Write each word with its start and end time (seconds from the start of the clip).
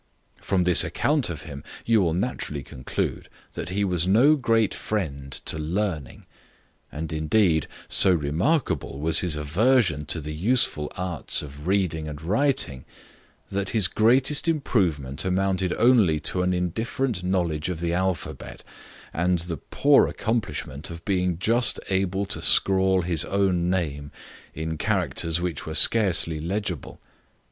From 0.41 0.63
this 0.63 0.83
account 0.83 1.29
of 1.29 1.43
him 1.43 1.63
you 1.85 2.01
will 2.01 2.15
naturally 2.15 2.63
conclude 2.63 3.29
that 3.53 3.69
he 3.69 3.83
was 3.85 4.07
no 4.07 4.35
great 4.35 4.73
friend 4.73 5.31
to 5.45 5.59
learning; 5.59 6.25
and, 6.91 7.13
indeed, 7.13 7.67
so 7.87 8.11
remarkable 8.11 8.99
was 8.99 9.19
his 9.19 9.35
aversion 9.35 10.07
to 10.07 10.19
the 10.19 10.33
useful 10.33 10.91
arts 10.95 11.43
of 11.43 11.67
reading 11.67 12.07
and 12.07 12.19
writing, 12.19 12.83
that 13.49 13.69
his 13.77 13.87
greatest 13.87 14.47
improvement 14.47 15.23
amounted 15.23 15.71
only 15.73 16.19
to 16.21 16.41
an 16.41 16.51
indifferent 16.51 17.23
knowledge 17.23 17.69
of 17.69 17.79
the 17.79 17.93
alphabet, 17.93 18.63
and 19.13 19.37
the 19.37 19.57
poor 19.57 20.07
accomplishment 20.07 20.89
of 20.89 21.05
being 21.05 21.37
just 21.37 21.79
able 21.89 22.25
to 22.25 22.41
scrawl 22.41 23.03
his 23.03 23.23
own 23.25 23.69
name 23.69 24.09
in 24.55 24.79
characters 24.79 25.39
which 25.39 25.67
were 25.67 25.75
scarcely 25.75 26.39
legible. 26.41 26.99